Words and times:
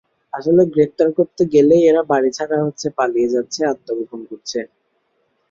আসলে 0.33 0.61
গ্রেপ্তার 0.73 1.09
করতে 1.17 1.41
গেলেই 1.53 1.83
এরা 1.89 2.01
বাড়িছাড়া 2.11 2.57
হচ্ছে, 2.65 2.87
পালিয়ে 2.97 3.33
যাচ্ছে, 3.35 3.59
আত্মগোপন 3.71 4.21
করছে। 4.29 4.59